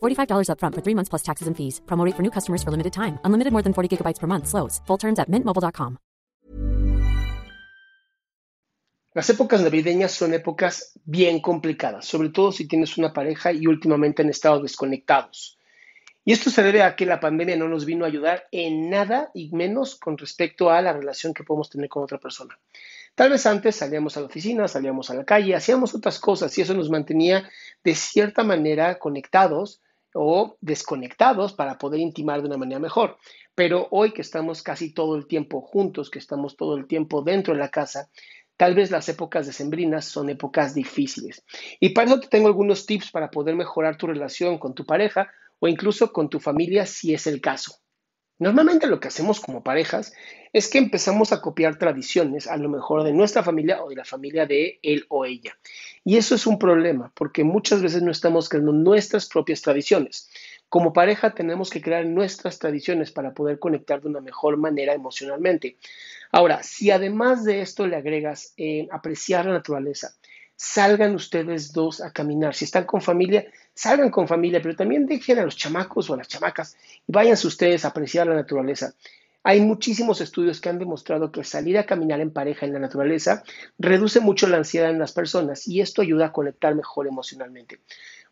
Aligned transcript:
$45 0.00 0.48
upfront 0.50 0.74
for 0.74 0.82
three 0.84 0.94
months 0.94 1.08
plus 1.08 1.22
taxes 1.22 1.46
and 1.48 1.56
fees. 1.56 1.80
Promote 1.86 2.14
for 2.14 2.22
new 2.22 2.30
customers 2.30 2.62
for 2.62 2.70
limited 2.70 2.92
time. 2.92 3.18
Unlimited 3.24 3.52
more 3.52 3.62
than 3.62 3.72
40 3.72 3.96
gigabytes 3.96 4.20
per 4.20 4.26
month. 4.26 4.46
Slows. 4.46 4.80
Full 4.86 4.98
terms 4.98 5.18
at 5.18 5.28
mintmobile.com. 5.28 5.98
Las 9.18 9.30
épocas 9.30 9.62
navideñas 9.62 10.12
son 10.12 10.32
épocas 10.32 10.92
bien 11.04 11.40
complicadas, 11.40 12.06
sobre 12.06 12.28
todo 12.28 12.52
si 12.52 12.68
tienes 12.68 12.98
una 12.98 13.12
pareja 13.12 13.52
y 13.52 13.66
últimamente 13.66 14.22
han 14.22 14.28
estado 14.28 14.62
desconectados. 14.62 15.58
Y 16.24 16.32
esto 16.32 16.50
se 16.50 16.62
debe 16.62 16.82
a 16.82 16.94
que 16.94 17.04
la 17.04 17.18
pandemia 17.18 17.56
no 17.56 17.68
nos 17.68 17.84
vino 17.84 18.04
a 18.04 18.08
ayudar 18.08 18.46
en 18.52 18.90
nada 18.90 19.30
y 19.34 19.50
menos 19.50 19.96
con 19.96 20.18
respecto 20.18 20.70
a 20.70 20.80
la 20.82 20.92
relación 20.92 21.34
que 21.34 21.42
podemos 21.42 21.68
tener 21.68 21.88
con 21.88 22.04
otra 22.04 22.18
persona. 22.18 22.60
Tal 23.14 23.30
vez 23.30 23.44
antes 23.46 23.74
salíamos 23.74 24.16
a 24.16 24.20
la 24.20 24.26
oficina, 24.26 24.68
salíamos 24.68 25.10
a 25.10 25.14
la 25.14 25.24
calle, 25.24 25.56
hacíamos 25.56 25.94
otras 25.94 26.20
cosas 26.20 26.56
y 26.56 26.60
eso 26.60 26.74
nos 26.74 26.88
mantenía 26.88 27.50
de 27.82 27.94
cierta 27.96 28.44
manera 28.44 29.00
conectados 29.00 29.80
o 30.14 30.56
desconectados 30.60 31.52
para 31.52 31.78
poder 31.78 32.00
intimar 32.00 32.40
de 32.40 32.48
una 32.48 32.56
manera 32.56 32.80
mejor. 32.80 33.18
Pero 33.54 33.88
hoy 33.90 34.12
que 34.12 34.22
estamos 34.22 34.62
casi 34.62 34.92
todo 34.92 35.16
el 35.16 35.26
tiempo 35.26 35.60
juntos, 35.60 36.10
que 36.10 36.18
estamos 36.18 36.56
todo 36.56 36.76
el 36.76 36.86
tiempo 36.86 37.22
dentro 37.22 37.54
de 37.54 37.60
la 37.60 37.70
casa, 37.70 38.08
tal 38.56 38.74
vez 38.74 38.90
las 38.90 39.08
épocas 39.08 39.46
decembrinas 39.46 40.04
son 40.04 40.30
épocas 40.30 40.74
difíciles. 40.74 41.44
Y 41.80 41.90
para 41.90 42.10
eso 42.10 42.20
te 42.20 42.28
tengo 42.28 42.48
algunos 42.48 42.86
tips 42.86 43.10
para 43.10 43.30
poder 43.30 43.54
mejorar 43.54 43.96
tu 43.96 44.06
relación 44.06 44.58
con 44.58 44.74
tu 44.74 44.84
pareja 44.84 45.30
o 45.58 45.68
incluso 45.68 46.12
con 46.12 46.28
tu 46.28 46.40
familia 46.40 46.86
si 46.86 47.14
es 47.14 47.26
el 47.26 47.40
caso. 47.40 47.78
Normalmente 48.38 48.86
lo 48.86 49.00
que 49.00 49.08
hacemos 49.08 49.40
como 49.40 49.64
parejas 49.64 50.12
es 50.52 50.68
que 50.68 50.78
empezamos 50.78 51.32
a 51.32 51.40
copiar 51.40 51.76
tradiciones, 51.76 52.46
a 52.46 52.56
lo 52.56 52.68
mejor 52.68 53.02
de 53.02 53.12
nuestra 53.12 53.42
familia 53.42 53.82
o 53.82 53.88
de 53.88 53.96
la 53.96 54.04
familia 54.04 54.46
de 54.46 54.78
él 54.82 55.06
o 55.08 55.24
ella. 55.24 55.58
Y 56.04 56.16
eso 56.16 56.36
es 56.36 56.46
un 56.46 56.58
problema, 56.58 57.10
porque 57.14 57.42
muchas 57.42 57.82
veces 57.82 58.02
no 58.02 58.12
estamos 58.12 58.48
creando 58.48 58.72
nuestras 58.72 59.26
propias 59.26 59.60
tradiciones. 59.60 60.30
Como 60.68 60.92
pareja 60.92 61.34
tenemos 61.34 61.70
que 61.70 61.80
crear 61.80 62.06
nuestras 62.06 62.58
tradiciones 62.58 63.10
para 63.10 63.34
poder 63.34 63.58
conectar 63.58 64.00
de 64.00 64.08
una 64.08 64.20
mejor 64.20 64.56
manera 64.56 64.94
emocionalmente. 64.94 65.76
Ahora, 66.30 66.62
si 66.62 66.90
además 66.90 67.44
de 67.44 67.62
esto 67.62 67.86
le 67.86 67.96
agregas 67.96 68.52
eh, 68.56 68.86
apreciar 68.92 69.46
la 69.46 69.52
naturaleza, 69.52 70.14
salgan 70.58 71.14
ustedes 71.14 71.72
dos 71.72 72.00
a 72.00 72.12
caminar. 72.12 72.52
Si 72.52 72.64
están 72.64 72.84
con 72.84 73.00
familia, 73.00 73.46
salgan 73.74 74.10
con 74.10 74.26
familia, 74.26 74.60
pero 74.60 74.74
también 74.74 75.06
dejen 75.06 75.38
a 75.38 75.44
los 75.44 75.56
chamacos 75.56 76.10
o 76.10 76.14
a 76.14 76.16
las 76.16 76.26
chamacas 76.26 76.76
y 77.06 77.12
váyanse 77.12 77.46
ustedes 77.46 77.84
a 77.84 77.88
apreciar 77.88 78.26
la 78.26 78.34
naturaleza. 78.34 78.92
Hay 79.44 79.60
muchísimos 79.60 80.20
estudios 80.20 80.60
que 80.60 80.68
han 80.68 80.80
demostrado 80.80 81.30
que 81.30 81.44
salir 81.44 81.78
a 81.78 81.86
caminar 81.86 82.20
en 82.20 82.32
pareja 82.32 82.66
en 82.66 82.72
la 82.72 82.80
naturaleza 82.80 83.44
reduce 83.78 84.18
mucho 84.18 84.48
la 84.48 84.56
ansiedad 84.56 84.90
en 84.90 84.98
las 84.98 85.12
personas 85.12 85.68
y 85.68 85.80
esto 85.80 86.02
ayuda 86.02 86.26
a 86.26 86.32
conectar 86.32 86.74
mejor 86.74 87.06
emocionalmente. 87.06 87.78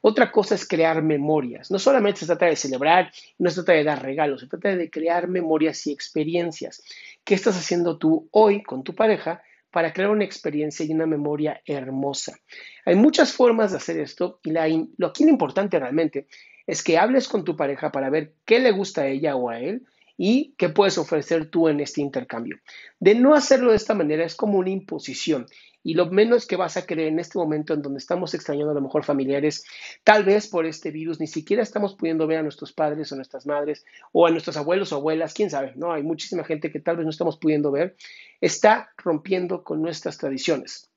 Otra 0.00 0.32
cosa 0.32 0.56
es 0.56 0.66
crear 0.66 1.02
memorias. 1.02 1.70
No 1.70 1.78
solamente 1.78 2.20
se 2.20 2.26
trata 2.26 2.46
de 2.46 2.56
celebrar, 2.56 3.12
no 3.38 3.50
se 3.50 3.62
trata 3.62 3.72
de 3.72 3.84
dar 3.84 4.02
regalos, 4.02 4.40
se 4.40 4.48
trata 4.48 4.74
de 4.74 4.90
crear 4.90 5.28
memorias 5.28 5.86
y 5.86 5.92
experiencias. 5.92 6.82
¿Qué 7.24 7.34
estás 7.36 7.56
haciendo 7.56 7.98
tú 7.98 8.28
hoy 8.32 8.64
con 8.64 8.82
tu 8.82 8.96
pareja 8.96 9.42
para 9.70 9.92
crear 9.92 10.10
una 10.10 10.24
experiencia 10.24 10.84
y 10.84 10.92
una 10.92 11.06
memoria 11.06 11.60
hermosa. 11.66 12.38
Hay 12.84 12.94
muchas 12.94 13.32
formas 13.32 13.72
de 13.72 13.78
hacer 13.78 13.98
esto 13.98 14.40
y 14.42 14.50
lo 14.50 15.06
aquí 15.06 15.24
lo 15.24 15.30
importante 15.30 15.78
realmente 15.78 16.26
es 16.66 16.82
que 16.82 16.98
hables 16.98 17.28
con 17.28 17.44
tu 17.44 17.56
pareja 17.56 17.92
para 17.92 18.10
ver 18.10 18.34
qué 18.44 18.58
le 18.58 18.72
gusta 18.72 19.02
a 19.02 19.06
ella 19.06 19.36
o 19.36 19.50
a 19.50 19.60
él 19.60 19.86
y 20.16 20.54
qué 20.56 20.68
puedes 20.68 20.98
ofrecer 20.98 21.50
tú 21.50 21.68
en 21.68 21.80
este 21.80 22.00
intercambio. 22.00 22.58
De 22.98 23.14
no 23.14 23.34
hacerlo 23.34 23.70
de 23.70 23.76
esta 23.76 23.94
manera 23.94 24.24
es 24.24 24.34
como 24.34 24.58
una 24.58 24.70
imposición 24.70 25.46
y 25.86 25.94
lo 25.94 26.06
menos 26.06 26.46
que 26.46 26.56
vas 26.56 26.76
a 26.76 26.84
querer 26.84 27.06
en 27.06 27.20
este 27.20 27.38
momento 27.38 27.72
en 27.72 27.80
donde 27.80 27.98
estamos 27.98 28.34
extrañando 28.34 28.72
a 28.72 28.74
lo 28.74 28.80
mejor 28.80 29.04
familiares, 29.04 29.64
tal 30.02 30.24
vez 30.24 30.48
por 30.48 30.66
este 30.66 30.90
virus 30.90 31.20
ni 31.20 31.28
siquiera 31.28 31.62
estamos 31.62 31.94
pudiendo 31.94 32.26
ver 32.26 32.38
a 32.38 32.42
nuestros 32.42 32.72
padres 32.72 33.12
o 33.12 33.14
nuestras 33.14 33.46
madres 33.46 33.84
o 34.10 34.26
a 34.26 34.32
nuestros 34.32 34.56
abuelos 34.56 34.90
o 34.90 34.96
abuelas, 34.96 35.32
quién 35.32 35.48
sabe, 35.48 35.74
¿no? 35.76 35.92
Hay 35.92 36.02
muchísima 36.02 36.42
gente 36.42 36.72
que 36.72 36.80
tal 36.80 36.96
vez 36.96 37.04
no 37.04 37.10
estamos 37.10 37.38
pudiendo 37.38 37.70
ver, 37.70 37.94
está 38.40 38.90
rompiendo 38.96 39.62
con 39.62 39.80
nuestras 39.80 40.18
tradiciones. 40.18 40.90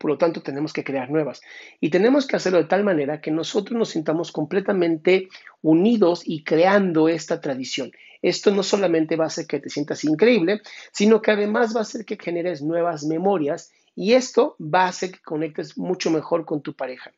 Por 0.00 0.10
lo 0.10 0.18
tanto, 0.18 0.42
tenemos 0.42 0.72
que 0.72 0.82
crear 0.82 1.08
nuevas. 1.08 1.40
Y 1.80 1.90
tenemos 1.90 2.26
que 2.26 2.34
hacerlo 2.34 2.58
de 2.58 2.64
tal 2.64 2.82
manera 2.82 3.20
que 3.20 3.30
nosotros 3.30 3.78
nos 3.78 3.90
sintamos 3.90 4.32
completamente 4.32 5.28
unidos 5.62 6.22
y 6.24 6.42
creando 6.42 7.08
esta 7.08 7.40
tradición. 7.40 7.92
Esto 8.22 8.50
no 8.50 8.62
solamente 8.62 9.16
va 9.16 9.24
a 9.24 9.28
hacer 9.28 9.46
que 9.46 9.60
te 9.60 9.70
sientas 9.70 10.04
increíble, 10.04 10.60
sino 10.92 11.22
que 11.22 11.30
además 11.30 11.74
va 11.74 11.80
a 11.80 11.82
hacer 11.82 12.04
que 12.04 12.18
generes 12.20 12.62
nuevas 12.62 13.04
memorias 13.04 13.72
y 13.94 14.12
esto 14.12 14.56
va 14.60 14.84
a 14.84 14.88
hacer 14.88 15.12
que 15.12 15.20
conectes 15.20 15.78
mucho 15.78 16.10
mejor 16.10 16.44
con 16.44 16.62
tu 16.62 16.74
pareja. 16.74 17.12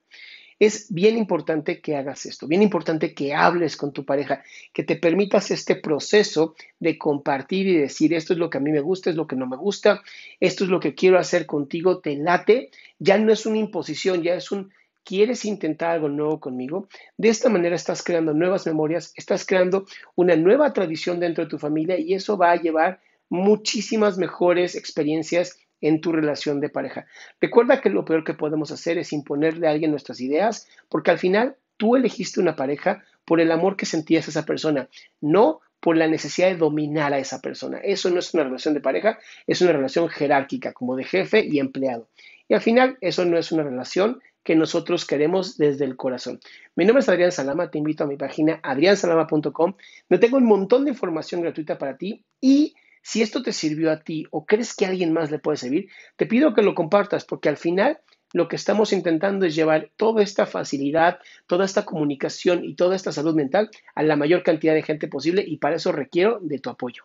Es 0.60 0.92
bien 0.92 1.16
importante 1.16 1.81
que 1.81 1.94
hagas 1.94 2.26
esto, 2.26 2.48
bien 2.48 2.62
importante 2.62 3.14
que 3.14 3.32
hables 3.32 3.76
con 3.76 3.92
tu 3.92 4.04
pareja, 4.04 4.42
que 4.72 4.82
te 4.82 4.97
permitas 4.97 5.53
este 5.53 5.76
proceso 5.76 6.56
de 6.81 6.98
compartir 6.98 7.69
y 7.69 7.76
decir 7.76 8.12
esto 8.12 8.32
es 8.32 8.41
lo 8.41 8.50
que 8.50 8.58
a 8.58 8.60
mí 8.60 8.72
me 8.72 8.81
gusta, 8.81 9.10
es 9.10 9.14
lo 9.14 9.28
que 9.28 9.37
no 9.37 9.47
me 9.47 9.56
gusta, 9.56 10.03
esto 10.41 10.64
es 10.64 10.70
lo 10.70 10.81
que 10.81 10.97
quiero 10.97 11.19
hacer 11.19 11.47
contigo, 11.47 12.00
te 12.00 12.16
late, 12.16 12.70
ya 12.98 13.19
no 13.19 13.32
es 13.32 13.47
una 13.47 13.58
imposición, 13.58 14.22
ya 14.25 14.34
es 14.34 14.50
un 14.50 14.72
quieres 15.08 15.46
intentar 15.46 15.92
algo 15.92 16.10
nuevo 16.10 16.38
conmigo. 16.38 16.86
De 17.16 17.30
esta 17.30 17.48
manera 17.48 17.74
estás 17.74 18.02
creando 18.02 18.34
nuevas 18.34 18.66
memorias, 18.66 19.14
estás 19.16 19.46
creando 19.46 19.86
una 20.16 20.36
nueva 20.36 20.74
tradición 20.74 21.19
dentro 21.19 21.44
de 21.44 21.50
tu 21.50 21.58
familia 21.58 21.98
y 21.98 22.12
eso 22.12 22.36
va 22.36 22.52
a 22.52 22.60
llevar 22.60 23.00
muchísimas 23.30 24.19
mejores 24.19 24.74
experiencias 24.74 25.58
en 25.80 26.02
tu 26.02 26.12
relación 26.12 26.60
de 26.60 26.69
pareja. 26.69 27.06
Recuerda 27.41 27.80
que 27.80 27.88
lo 27.88 28.04
peor 28.04 28.22
que 28.22 28.34
podemos 28.34 28.70
hacer 28.70 28.98
es 28.98 29.14
imponerle 29.14 29.66
a 29.66 29.70
alguien 29.70 29.92
nuestras 29.92 30.20
ideas, 30.20 30.69
porque 30.91 31.10
al 31.10 31.19
final 31.19 31.56
tú 31.78 31.96
elegiste 31.96 32.38
una 32.38 32.54
pareja 32.54 33.02
por 33.25 33.40
el 33.40 33.50
amor 33.50 33.76
que 33.76 33.86
sentías 33.86 34.26
a 34.26 34.30
esa 34.30 34.44
persona, 34.44 34.90
no 35.22 35.60
por 35.80 35.96
la 35.96 36.06
necesidad 36.06 36.48
de 36.48 36.56
dominar 36.56 37.14
a 37.14 37.19
esa 37.19 37.40
persona. 37.40 37.78
Eso 37.78 38.10
no 38.10 38.19
es 38.19 38.34
una 38.34 38.44
relación 38.44 38.75
de 38.75 38.80
pareja, 38.82 39.19
es 39.46 39.62
una 39.62 39.72
relación 39.72 40.10
jerárquica, 40.10 40.75
como 40.75 40.96
de 40.96 41.04
jefe 41.04 41.46
y 41.46 41.60
empleado. 41.60 42.08
Y 42.46 42.54
al 42.54 42.60
final, 42.60 42.98
eso 43.00 43.25
no 43.25 43.38
es 43.38 43.52
una 43.52 43.62
relación 43.62 44.20
que 44.48 44.56
nosotros 44.56 45.04
queremos 45.04 45.59
desde 45.59 45.84
el 45.84 45.94
corazón. 45.94 46.41
Mi 46.75 46.86
nombre 46.86 47.03
es 47.03 47.09
Adrián 47.10 47.32
Salama, 47.32 47.70
te 47.70 47.76
invito 47.76 48.04
a 48.04 48.06
mi 48.06 48.16
página 48.16 48.59
adriansalama.com, 48.62 49.75
donde 50.09 50.26
tengo 50.26 50.38
un 50.38 50.47
montón 50.47 50.86
de 50.86 50.91
información 50.92 51.43
gratuita 51.43 51.76
para 51.76 51.99
ti 51.99 52.25
y 52.40 52.75
si 53.02 53.20
esto 53.20 53.43
te 53.43 53.52
sirvió 53.52 53.93
a 53.93 54.00
ti 54.00 54.25
o 54.31 54.46
crees 54.46 54.75
que 54.75 54.87
a 54.87 54.88
alguien 54.88 55.12
más 55.12 55.31
le 55.31 55.38
puede 55.38 55.58
servir, 55.58 55.90
te 56.17 56.25
pido 56.25 56.55
que 56.55 56.62
lo 56.62 56.75
compartas 56.75 57.26
porque 57.26 57.50
al 57.50 57.58
final 57.58 57.99
lo 58.32 58.49
que 58.49 58.56
estamos 58.56 58.94
intentando 58.94 59.44
es 59.44 59.55
llevar 59.55 59.90
toda 59.99 60.22
esta 60.22 60.46
facilidad, 60.46 61.19
toda 61.46 61.67
esta 61.67 61.84
comunicación 61.84 62.64
y 62.64 62.75
toda 62.75 62.96
esta 62.96 63.12
salud 63.12 63.34
mental 63.34 63.69
a 63.94 64.02
la 64.02 64.17
mayor 64.17 64.43
cantidad 64.43 64.72
de 64.72 64.82
gente 64.82 65.08
posible 65.08 65.44
y 65.46 65.58
para 65.58 65.76
eso 65.76 65.93
requiero 65.93 66.38
de 66.40 66.58
tu 66.58 66.70
apoyo. 66.70 67.05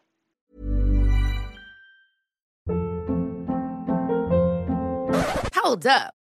Hold 5.62 5.88
up. 5.88 6.23